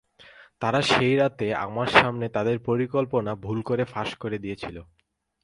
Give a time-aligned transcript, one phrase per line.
[0.61, 4.77] তারা সেই রাতে আমার সামনে তাদের পরিকল্পনা ভুল করে ফাঁস করে দিয়েছিল।